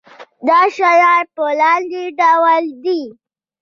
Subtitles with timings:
[0.47, 3.01] دا شیان په لاندې ډول دي.